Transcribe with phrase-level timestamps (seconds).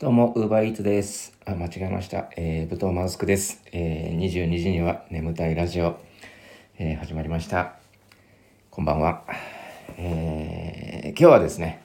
[0.00, 1.36] どうも、ウーバーイーツです。
[1.44, 2.30] あ、間違えました。
[2.36, 3.64] えー、武藤マウスクです。
[3.72, 5.98] えー、22時には眠たいラジオ、
[6.78, 7.74] えー始まりました。
[8.70, 9.24] こんばんは。
[9.96, 11.82] えー、今日はですね、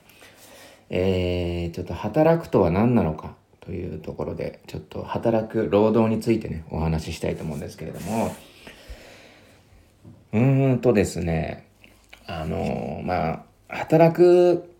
[0.91, 8.35] えー、ちょっと働くとは何なのかというところで、ちょっと働く労働についてね、お話ししたいと思うんですけれども、
[10.33, 11.67] うーんとですね、
[12.27, 14.71] あのまあ、働く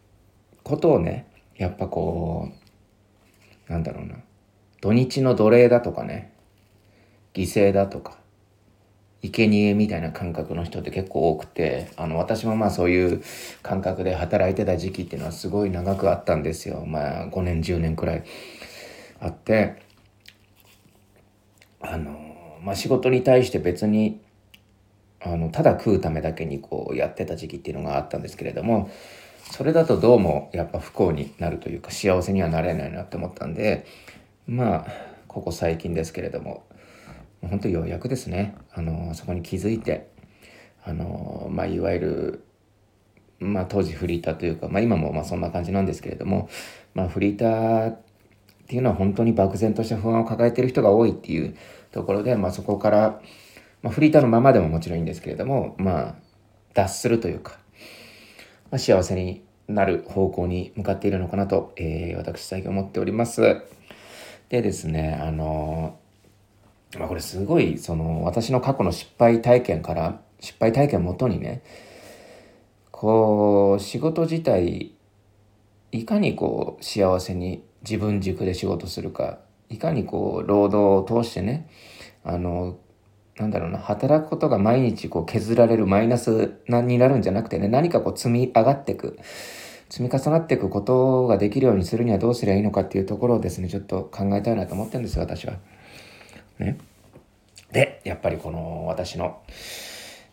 [0.61, 1.25] ことをね、
[1.57, 2.62] やっぱこう、
[3.73, 4.18] なんだろうな、
[4.82, 6.31] 土日の奴隷だとかね、
[7.33, 8.19] 犠牲だとか、
[9.23, 13.23] 生贄みたいな感覚の人って結構多くて、あの、私もまあそういう
[13.64, 16.86] 感覚で働いてた時期っていうのはすごい長くあったんですよ。
[16.86, 18.23] まあ5年、10年くらい
[19.19, 19.81] あって、
[21.81, 24.21] あの、まあ仕事に対して別に、
[25.19, 28.92] あの、ただ食うためだけにこうやってた時期っていうのがあったんですけれども、
[29.52, 33.86] それだとどうもやっぱ不幸になるというか幸せにはなれないなって思ったんで
[34.47, 34.86] まあ
[35.28, 36.66] ここ最近ですけれども
[37.42, 40.09] 本当ようやくですねあのそこに気づいて
[40.86, 42.44] あのまあいわゆる
[43.40, 46.50] まあ当時フリーターというか、まあ、今もまあそんな感じなんですけれども、
[46.94, 48.00] まあ、フリーターっ
[48.67, 51.56] ていうのは本当に漠然とした不安を抱えている人が多いっていう
[51.92, 53.22] ところで、まあ、そこから、
[53.82, 56.16] まあ、フリーターのままでももちろんいいんですけれどもまあ
[56.73, 57.58] 脱するというか
[58.74, 63.62] まあ、幸せになる方向に向かっているのかなと、えー私最近思っております。
[64.50, 71.62] でですね、あのーまあ、これすごい、その、私の過去の失敗体験から、失敗体験をもとにね、
[72.90, 74.96] こう、仕事自体、
[75.92, 79.38] いかにこう、幸せに自分軸で仕事するか、
[79.70, 81.70] いかにこう、労働を通してね、
[82.24, 82.80] あの、
[83.38, 89.17] なんだろうな、働くことが毎日こう削られるマイナスになるんじゃなくてね、何かこう積み上がっていく、
[89.89, 95.56] 積み重なっていくことができるようにするにはどうすればいいのかっていうところをですね、ちょっと考えたいなと思ってるんですよ、私は。
[96.59, 96.78] ね。
[97.72, 99.42] で、やっぱりこの私の、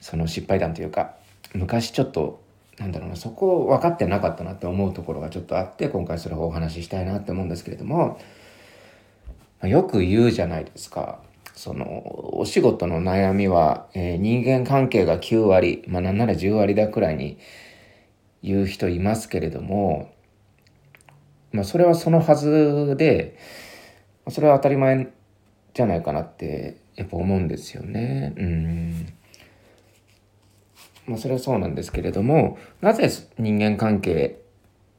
[0.00, 1.14] その失敗談というか、
[1.54, 2.40] 昔ちょっと、
[2.78, 8.18] なんだろうな、そこを分かってなかったなって思うところがちょっとあって、今回それをお話ししたいなって思うんですけれども、
[9.62, 11.20] よく言うじゃないですか。
[11.54, 17.38] その、お仕事の悩みは、えー人間関係が9割、まあなんなら10割だくらいに
[18.42, 20.10] 言う人いますけれども、
[21.52, 23.36] まあそれはそのはずで、
[24.28, 25.08] それは当たり前
[25.74, 28.34] じゃないかなって、やっぱ思うんですよね。
[28.36, 29.06] うん。
[31.06, 34.40] まあそれはそうなんですけれども、なぜ人間関係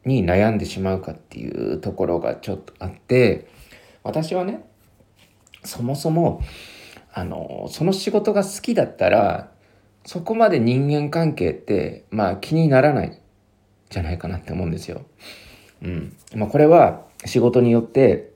[0.06, 3.47] に悩んでしまうかっていうところがちょっとあって、
[4.03, 4.66] 私はね、
[5.63, 6.41] そもそも、
[7.13, 9.51] あの、その仕事が好きだったら、
[10.05, 13.19] そこまで人間関係って、まあ気にならない
[13.89, 15.03] じゃないかなって思うんですよ。
[15.83, 16.16] うん。
[16.35, 18.31] まあこれは仕事によって、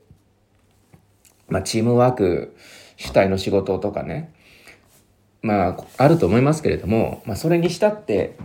[1.48, 2.56] まあチームワーク
[2.96, 4.32] 主体の仕事とかね、
[5.42, 8.36] まああると思いますけれども、まあそれにしたって、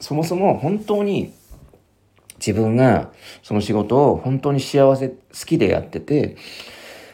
[0.00, 1.34] そもそも本当に
[2.44, 5.16] 自分がその仕事を本当に幸せ、好
[5.46, 6.36] きでやってて、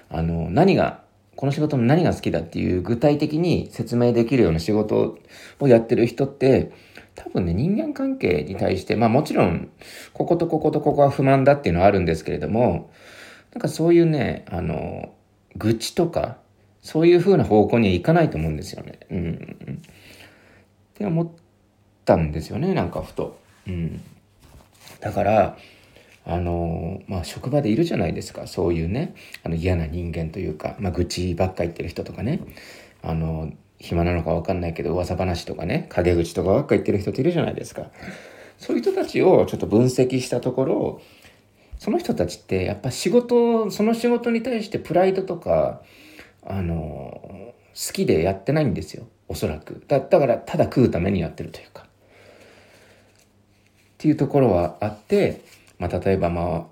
[0.08, 1.02] あの、何が、
[1.38, 5.20] この仕事の何が好きだっていう具体的に説明できるような仕事
[5.60, 6.72] をやってる人って、
[7.14, 9.70] 多分ね、人間関係に対して、まあもちろん、
[10.12, 12.90] こことこことここは不満だっていうのはあるんですけれども、
[13.54, 15.14] なんかそういうね、あの、
[15.54, 16.38] 愚痴とか、
[16.82, 18.98] そういう風な方向にはいかないと思うんですよね。
[19.08, 19.80] うん。
[19.80, 19.90] っ
[20.94, 21.28] て思っ
[22.04, 23.38] たんですよね、なんかふと。
[23.68, 24.00] うん。
[24.98, 25.56] だから、
[26.28, 28.46] あのまあ職場でいるじゃないですか。
[28.46, 32.40] そういうねあの嫌な人間というか、まあ、愚痴ばっか言ってる人とかね。
[33.02, 37.86] あの暇なのか分かんないけど噂話とかね陰口とかばっか言ってる人っているじゃないですか。
[38.58, 41.00] そういう人たちをちょっと分析したところ
[41.78, 45.80] その人たちってやっぱ仕事その仕事に対してプライドとか
[46.44, 49.06] あの好きでやってないんですよ。
[49.28, 49.82] おそらく。
[49.88, 51.84] だだからただ食うためにやってるというか。
[51.84, 51.86] っ
[53.98, 55.40] ていうところはあって
[55.78, 56.66] まあ、例えばまあ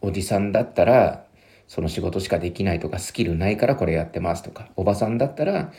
[0.00, 1.24] おじさんだったら
[1.66, 5.72] その仕事しかできないとかスキルないからこれやってますとかおばさんだったら、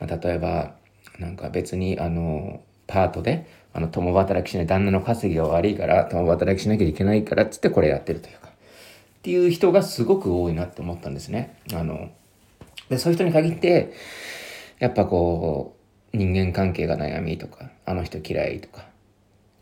[0.00, 0.74] まあ、例えば
[1.18, 8.50] なんか別にあのパートであの共働きしない旦那の稼ぎが悪いから共働きしなきゃいけないからっつってこれやってるというかっ
[9.22, 11.58] ていう人がすごく多いなって思ったんですね。
[11.74, 12.10] あの
[12.88, 13.92] でそういう人に限って
[14.78, 15.76] やっぱこ
[16.12, 18.86] う人間関係が悩みとかあの人嫌いとか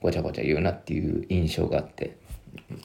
[0.01, 2.17] ごちゃごちゃ言うなっていう印象があって
[2.57, 2.79] っ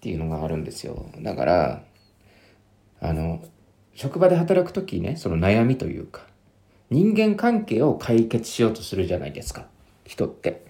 [0.00, 1.82] ていうのがあるんですよだから
[3.00, 3.42] あの
[3.94, 6.22] 職場で働く時ねその悩みというか
[6.90, 9.66] 人間関係を解決しようとするじゃないですか
[10.04, 10.66] 人って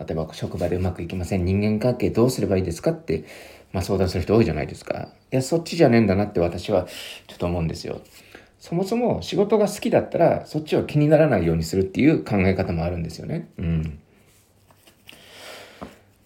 [0.00, 1.44] 例えば職場でうまくいきません。
[1.44, 3.24] 人間関係どうすればいいですかって、
[3.72, 5.08] まあ相談する人多いじゃないですか。
[5.32, 6.86] いや、そっちじゃねえんだなって私は
[7.26, 8.00] ちょっと思うんですよ。
[8.58, 13.50] そもそも仕事が好きだったらそっちを気にならないようにするっていう考え方もあるんですよね。
[13.58, 14.00] うん。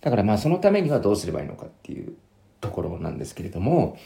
[0.03, 2.13] だからまあそのためにはどうすればいいのかっていう
[2.61, 3.97] ところなんですけれども、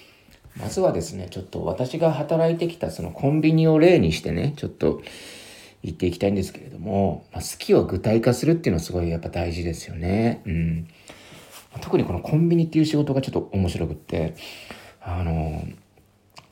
[0.59, 5.03] まずはですね、ちょっと私が働いてきたそのコンビニを例にしてね、ちょっと
[5.83, 10.43] 言っていきたいんですけれども、まあ、好きを具体化するっていうのはすごいやっぱ大事ですよね。
[10.47, 10.89] うん。
[11.81, 14.35] 特にこのコンビニっていう仕事がちょっと面白くって、
[15.03, 15.63] あの、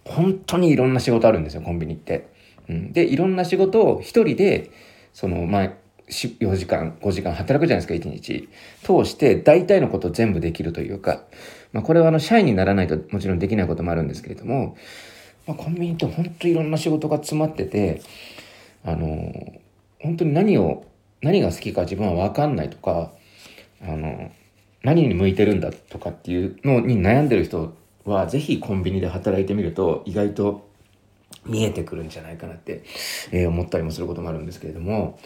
[0.04, 2.28] 本当にいろんな仕事あるんですよ、コンビニって。
[2.68, 4.70] うん、で、いろんな仕事を一人で、
[5.12, 5.72] その、まあ、
[6.08, 8.48] 4時間、5時間働くじゃないですか、1日。
[8.82, 11.24] 通して、大体のこと全部できるというか、
[11.72, 14.76] まあ、これはあの、社員にならないともちろんできないこともあるんですけれども、
[15.46, 18.00] まあ、コンビニって本当いろんな仕事が詰まってて、
[18.84, 19.60] あの、
[20.00, 20.84] 本当に何を、
[21.22, 23.12] 何が好きか自分は分かんないとか、
[23.82, 24.30] あの、
[24.82, 27.74] 何に向いてるんだとかっていうのに悩んでる人
[28.04, 30.68] は、ぜひコンビニで働いてみると、意外と
[31.46, 32.82] 見えてくるんじゃないかなって、
[33.32, 35.18] えー、思ったりもすることもあるんですけれども、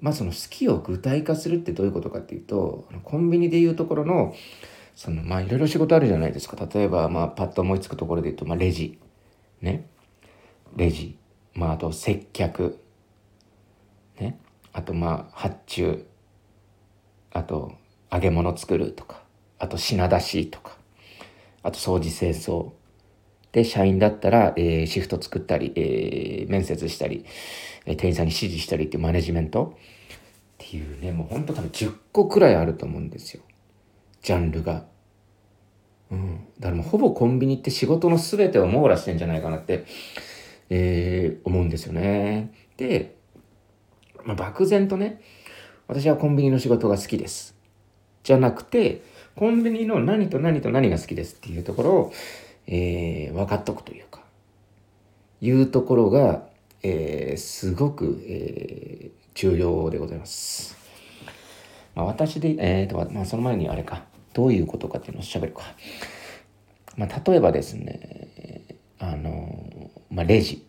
[0.00, 4.34] まあその好きを具体化するってどういうことかっていうと、コンビニでいうところの、
[4.94, 6.56] そのまあいろいろ仕事あるじゃないですか。
[6.72, 8.98] 例えばまあパッと思いつくところで言うと、まあレジ。
[9.60, 9.86] ね。
[10.76, 11.16] レジ。
[11.54, 12.78] まあ、あと接客、
[14.20, 14.38] ね、
[14.72, 16.06] あとまあ発注、
[17.32, 17.72] あと
[18.12, 19.22] 揚げ物作るとか、
[19.58, 20.76] あと品出しとか、
[21.64, 22.77] あと掃除清掃。
[23.52, 27.24] で、社員だったら、えー、シフト作ったり、えー、面接したり、
[27.86, 29.78] えー、店員さんに指示したりっていうマネジメントっ
[30.58, 33.42] ていうね、もうほんと多分10個くらいあると思うんですよ。
[34.22, 34.84] ジャンルが。
[36.10, 36.46] うん。
[36.58, 39.84] だからもうほぼコンビニって仕事の全てを網羅してんじゃないかなって
[40.70, 42.52] えー、思うんですよね。
[42.76, 43.16] で、
[44.24, 45.20] まあ、漠然とね、
[45.86, 47.56] 私はコンビニの仕事が好きです。
[48.22, 49.02] じゃなくて、
[49.36, 52.12] コンビニの何と何と何が好きですっていうところを、
[52.70, 54.22] えー、分かっとくというか、
[55.40, 56.46] いうところが、
[56.82, 60.76] えー、すごく、えー、重要でございます。
[61.94, 64.04] まあ、私で、えーと、まあ、その前にあれか、
[64.34, 65.62] どういうことかっていうのを喋るか。
[66.96, 68.62] まあ、例えばですね、
[68.98, 70.66] あの、まあ、レジ。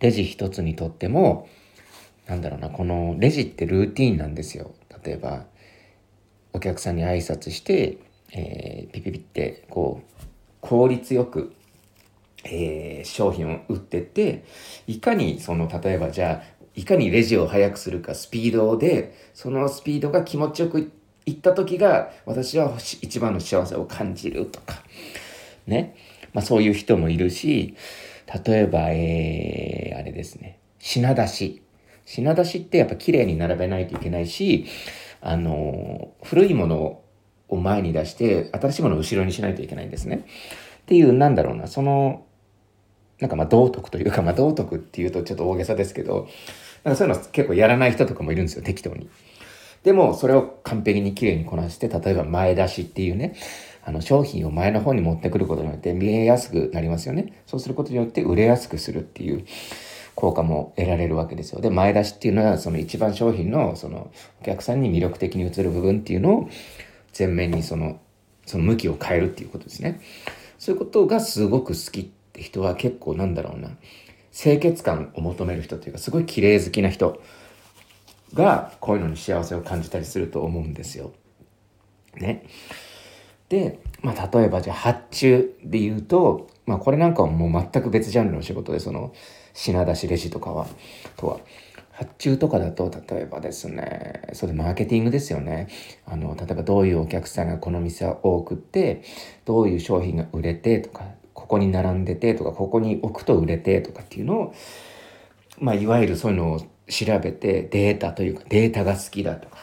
[0.00, 1.48] レジ一つにとっても、
[2.26, 4.74] なんだろうな、このレジってルーティンなんですよ。
[5.04, 5.44] 例えば、
[6.52, 7.98] お客さんに挨拶して、
[8.32, 10.29] えー、ピピピって、こう、
[10.60, 11.52] 効率よく、
[12.44, 14.44] えー、商品を売ってって、
[14.86, 20.90] いかにその、例えばじゃあ、いかにレジを速くするか、スピードで、そのスピードが気持ちよく
[21.26, 24.82] いった時が、私は一番の幸せを感じるとか、
[25.66, 25.96] ね。
[26.32, 27.74] まあそういう人もいるし、
[28.44, 31.62] 例えば、えー、あれですね、品出し。
[32.04, 34.66] 品出しってやっぱ綺麗に並べないといけないし、
[35.20, 37.04] あの、古いものを
[37.50, 40.24] を前に出して、新しいものを後ろにしないといけないんですね。
[40.82, 42.24] っていう、なんだろうな、その、
[43.18, 46.28] なんかまあ道徳というか、まあ道徳っていうとちょっと大げさですけど、
[46.84, 49.08] なんかそういうの結構やらない人とかもいるんですよ、適当に。
[49.82, 53.34] でも、それを完璧に綺麗にこなして、例えば前出しっていうね、
[53.82, 57.42] あの商品を前の方に持ってくることによって見えやすくなりますよね。
[57.46, 59.44] そうすることによって売れやすくするっていう
[60.14, 61.60] 効果も得られるわけですよ。
[61.60, 64.10] で、前出しっていうのはその一番商品のその
[64.42, 66.48] お客さんに魅力的に映る部分っていうのを
[67.16, 68.00] 前面にその
[68.46, 70.00] その向きを変えるっていうことですね。
[70.58, 73.70] そういうことがすごく好きって人は結構なんだろうな
[74.32, 77.22] 清潔感を求める人っていうかすごい綺麗好きな人
[78.34, 81.12] がこういうのに幸せを感じたりすると思うんですよ。
[82.16, 82.44] ね。
[83.48, 89.12] で、まあ、例えばじゃあ発注で言うと、まあ、これなんかはもう全く別ジャンルの仕事で、その、
[89.52, 90.66] 品出しレジとかは、
[91.16, 91.40] とは。
[92.00, 95.68] 発注とかだと、例えばですね、それマーケティングですよね。
[96.06, 99.02] あの、例えばどういうお客さんがこの店は多くて、
[99.44, 101.04] どういう商品が売れてとか、
[101.34, 104.54] ここに並んでてとか、ここに置くと売れてとかっていうのを、
[105.58, 109.58] まあ、いわゆるそういうのを調べて、データというか、データが好きだとか、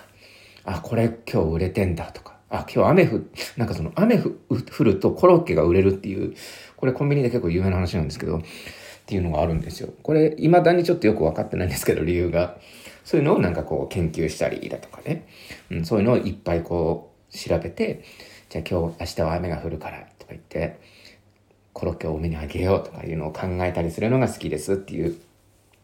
[0.64, 3.22] あ、これ今日売れてんだとか、あ、今日雨降、
[3.58, 6.36] なんかその雨降るとコロッケが売れるっていう、
[6.76, 8.44] これコンビニで結構有名な話なんですけど、
[9.08, 9.94] っていうのがあるんですよ。
[10.04, 12.58] これ、未だにちょっとよく分かってないんですけど、理由が。
[13.06, 15.26] そういうのをなんかこう研究したりだとかね。
[15.72, 18.04] うん、そういうのをいっぱいこう調べて、
[18.50, 20.78] じゃあ今日、明日は雨が降るからとか言って、
[21.72, 25.18] コロッケを多めにあげようとかいうのを考えたりするのが好きですっていう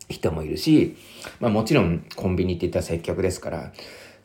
[0.09, 0.97] 人もいるし、
[1.39, 3.71] まあもちろんコンビニって言ったら接客ですから、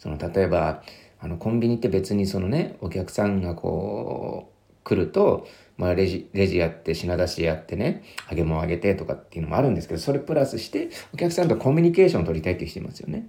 [0.00, 0.82] その例えば、
[1.20, 5.46] あの、コンビニって別にそのね、お客さんがこう、来ると、
[5.78, 13.28] まあ、レジ、レジやって、品出しやってね、揚げ物あげてとかっていうのもあるんですけど、それプラスして、お客さんとコミュニケーションを取りたいって人いますよね。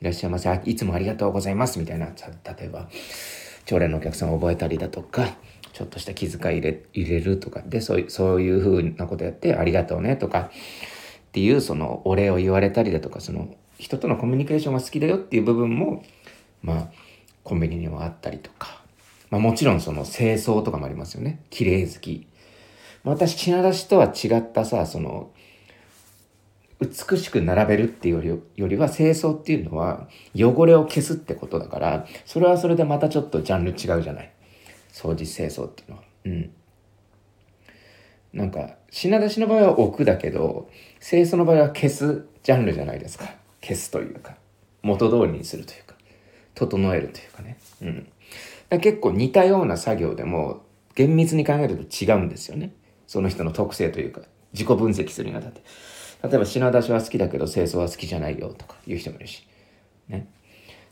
[0.00, 0.60] いらっしゃいませ。
[0.64, 1.78] いつもありがとうございます。
[1.78, 2.88] みたいな、例えば、
[3.66, 5.36] 常連のお客さんを覚えたりだとか、
[5.74, 10.50] ちょっとした気遣い入れ入れるとか、で、そういう、そういうふうなことやって、ありがとうねとか、
[11.28, 16.02] っていう、その、お礼を言われたりだとか、その、人とのコミュニケーションが好きだよっていう部分も、
[16.62, 16.88] まあ、
[17.42, 18.83] コンビニにはあったりとか、
[19.34, 21.40] まあもちろんその清掃とかもありますよね。
[21.50, 22.28] 綺麗好き。
[23.02, 25.32] 私、品出しとは違ったさ、その、
[26.80, 34.32] 美しく並べるっていうよりよりは清掃っていうのは汚れを消すってことだからそれはそれでまたちょっとジャンル違うじゃない。
[34.92, 36.02] 掃除清掃っていうのは。
[36.26, 36.50] うん。
[38.32, 40.68] なんか品出しの場合は置くだけど
[41.00, 43.32] 清掃の場合は消すジャンルじゃないですか。
[43.62, 44.36] 消すというか。
[44.82, 45.94] 元通りにするというか。
[46.54, 47.56] 整えるというかね。
[47.82, 48.08] うん。
[48.70, 50.62] 結構似たような作業でも
[50.94, 52.74] 厳密に考えると違うんですよね
[53.06, 55.62] その人の特性というか自己分析するにあたって
[56.24, 59.46] 例えば品出しは好きだけど清掃は好きじゃないよとか言う人もいるし。
[60.08, 60.26] ね。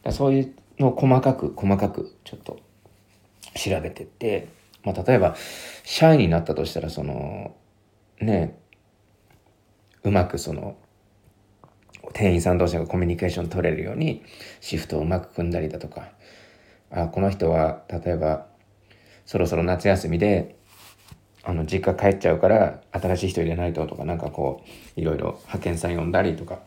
[0.02, 2.60] だそういうのを細かく細かくちょっと
[3.54, 4.48] 調べてって、
[4.84, 5.34] まあ例えば
[5.84, 7.56] 社員になったとしたらその
[8.20, 8.58] ね、
[10.04, 10.76] うまくその
[12.12, 14.22] 店員さん同士がコミュニケーション取れるように
[14.60, 16.10] シフトをうまく組んだりだとか、
[16.92, 18.46] あ、この人は例えば
[19.26, 20.56] そろそろ夏休みで
[21.44, 24.62] あの実家帰っちゃうから新しい人入れないととかなんかこ
[24.96, 26.60] ういろいろ派遣さん呼んだりとか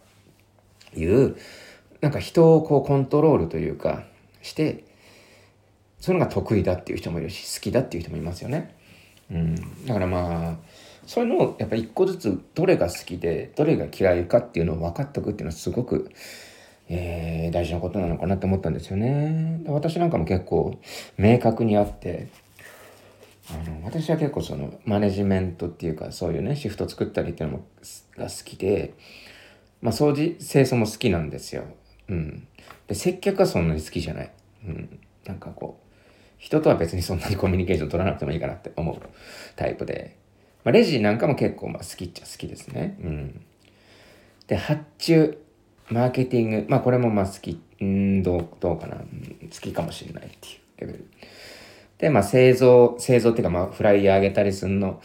[0.95, 1.37] いう
[2.01, 4.03] なんか人をこうコントロールというか
[4.41, 4.83] して
[5.99, 8.75] そういうのが得意だっていう人もいるし好きだっていう人もいますよね。
[9.31, 10.55] うん、だからまあ
[11.07, 16.11] そういうのをやっぱ一個ずつどれが好きでどれが嫌いかっていうのを分かっておくっていうのはすごく、
[16.87, 19.61] えー、大事なことなのかなって思ったんですよね。
[19.67, 20.79] 私なんかも結構
[21.17, 22.27] 明確にあって
[23.49, 27.65] あの私は結構そのマネジメントっていうかそういうねシフト作ったりっていうのも
[28.17, 28.93] が好きで、
[29.81, 31.63] まあ、掃除清掃も好きなんですよ。
[32.07, 32.47] うん、
[32.87, 34.31] で接客はそんなに好きじゃない。
[34.65, 35.85] うん、なんかこう
[36.37, 38.97] 人とは別にそんなにコミュニケーション取らなくてもいいかなって思う
[39.55, 40.17] タイプで、
[40.63, 42.97] まあ、レジなんかも結構まあ好きっちゃ好きですね。
[43.03, 43.45] うん、
[44.47, 45.39] で発注
[45.89, 51.05] マーケティングまあこれもまあ好きうんどうどうかな、うん、好きかもしれないっていうレベル。
[51.97, 55.01] で、まあ製造、製造っていうかまあフライヤーあげたりするの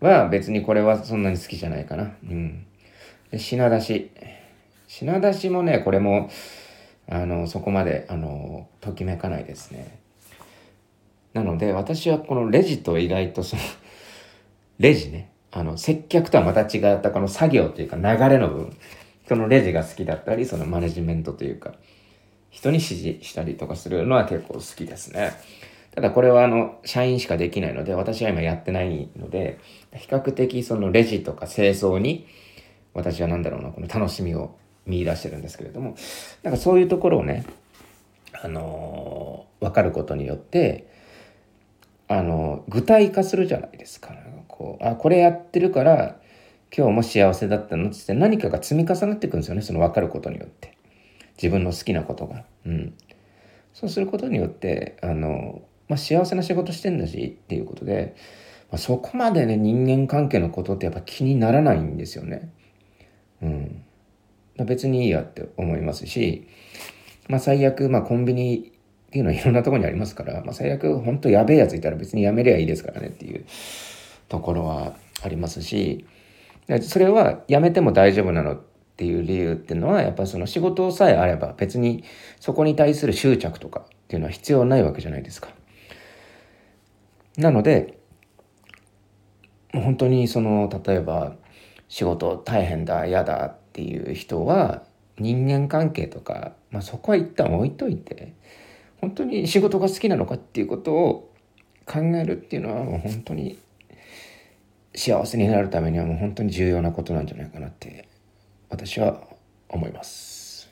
[0.00, 2.12] は別にこれはそんなに好きじゃないかな。
[2.24, 2.66] うん。
[3.30, 4.10] で、品出し。
[4.88, 6.28] 品出しもね、これも、
[7.08, 9.98] あの、そこまで、あの、ときめかないですね。
[11.32, 13.62] なので、私はこのレジと意外とその
[14.78, 18.76] レジね、あの、接客とはまた違ったこの作業というか流れの部分、
[19.28, 21.74] そのレジが好きだったり、そのマネジメントというか、
[22.50, 25.32] 人に指示したりとかするのは結構好きですね。
[25.94, 29.58] ただこれはあの、社員しかできないので、私は今やってないので、
[29.94, 32.26] 比較的そのレジとか清掃に、
[32.94, 35.96] 私は何だろうな、この楽しみを見出してるんですけれども、
[36.42, 37.44] なんかそういうところをね、
[38.32, 40.90] あのー、分かることによって、
[42.08, 44.14] あのー、具体化するじゃないですか。
[44.48, 46.16] こう、あ、これやってるから、
[46.74, 47.90] 今日も幸せだったの？
[47.90, 50.76] って何かが積み重なっていくんですよね、その分かることによって。
[51.36, 52.44] 自分の好きなことが。
[52.66, 52.94] うん。
[53.74, 58.14] そうすることによって、あのまあ、幸せな仕事してんだしっていうことで、
[58.70, 62.50] まあ、そこまでね人間関係のことってやっぱ気にならないんですよね。
[63.42, 63.84] うん、
[64.64, 66.46] 別にいいやって思いますし、
[67.28, 68.72] まあ、最悪、まあ、コンビニ
[69.08, 73.44] っていうのはいろんなとこにありますから、まあ、最悪本当やべえやついたら別にやめりゃいいですからねっていう
[74.28, 76.06] ところはありますし
[76.82, 78.60] それはやめても大丈夫なのっ
[78.96, 82.04] ていう理由っていうのはやっぱその仕事さえあれば別に
[82.40, 85.48] そこに対する執着とかっていうのは必要ないわけじゃないですか。
[87.36, 87.98] なので、
[89.72, 91.34] もう本当にその、例えば、
[91.88, 94.82] 仕事大変だ、嫌だっていう人は、
[95.18, 98.34] 人間関係とか、まあそこは一旦置いといて、
[99.00, 101.32] 本当に仕事が好きなのかっていうことを
[101.86, 103.58] 考えるっていうのはもう本当に
[104.94, 108.08] 幸せになるためにはもう本当に重要なことなんじゃないかなって
[108.68, 109.22] 私は
[109.68, 110.70] 思います。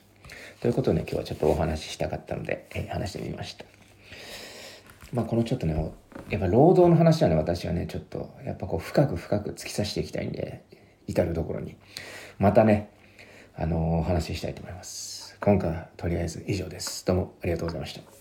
[0.59, 3.65] ということで、ね、今日はちょっとお話ししたかったので、えー、話してみました。
[5.11, 5.73] まあこのちょっとね、
[6.29, 10.63] やっぱ労働の話はね、私はね、ちょっと、やっぱこう深く深く突き刺していきたいんで、
[11.07, 11.75] 至るところに。
[12.37, 12.91] またね、
[13.55, 15.35] あのー、お話ししたいと思います。
[15.41, 17.05] 今回はとりあえず以上です。
[17.07, 18.20] どうもありがとうございました。